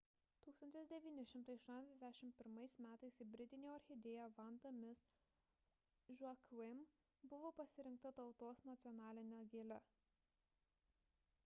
1981 0.51 2.87
m 2.93 2.93
hibridinė 3.17 3.69
orchidėja 3.73 4.25
vanda 4.39 4.73
miss 4.79 5.05
joaquim 6.23 6.83
buvo 7.35 7.53
pasirinkta 7.63 8.15
tautos 8.23 8.65
nacionaline 8.73 9.45
gėle 9.55 9.81